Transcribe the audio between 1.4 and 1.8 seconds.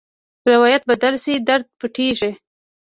درد